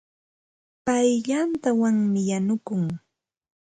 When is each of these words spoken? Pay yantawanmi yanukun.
Pay 0.85 1.09
yantawanmi 1.27 2.21
yanukun. 2.29 2.83